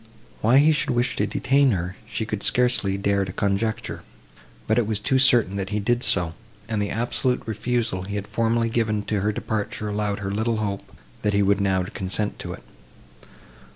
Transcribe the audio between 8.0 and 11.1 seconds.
he had formerly given to her departure allowed her little hope,